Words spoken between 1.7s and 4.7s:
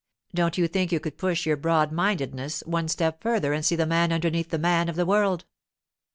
mindedness one step further and see the man underneath the